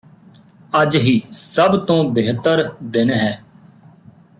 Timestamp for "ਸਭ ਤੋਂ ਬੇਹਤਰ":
1.31-2.69